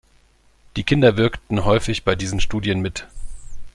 [0.77, 3.07] Die Kinder wirkten häufig bei diesen Studien mit.